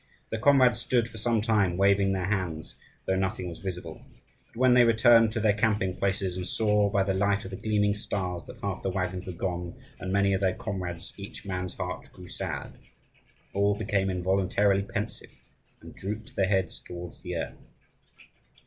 Their 0.31 0.39
comrades 0.39 0.79
stood 0.79 1.07
for 1.07 1.19
some 1.19 1.41
time 1.41 1.77
waving 1.77 2.11
their 2.11 2.25
hands, 2.25 2.75
though 3.05 3.15
nothing 3.15 3.47
was 3.49 3.59
visible. 3.59 4.01
But 4.47 4.55
when 4.55 4.73
they 4.73 4.83
returned 4.83 5.31
to 5.33 5.39
their 5.39 5.53
camping 5.53 5.95
places 5.95 6.37
and 6.37 6.47
saw 6.47 6.89
by 6.89 7.03
the 7.03 7.13
light 7.13 7.45
of 7.45 7.51
the 7.51 7.57
gleaming 7.57 7.93
stars 7.93 8.45
that 8.45 8.57
half 8.63 8.81
the 8.81 8.89
waggons 8.89 9.27
were 9.27 9.33
gone, 9.33 9.75
and 9.99 10.11
many 10.11 10.33
of 10.33 10.41
their 10.41 10.55
comrades, 10.55 11.13
each 11.17 11.45
man's 11.45 11.75
heart 11.75 12.11
grew 12.13 12.27
sad; 12.27 12.79
all 13.53 13.75
became 13.75 14.09
involuntarily 14.09 14.81
pensive, 14.81 15.29
and 15.81 15.93
drooped 15.93 16.35
their 16.35 16.47
heads 16.47 16.79
towards 16.79 17.21
the 17.21 17.35
earth. 17.35 17.57